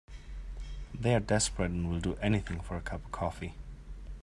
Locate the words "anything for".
2.15-2.75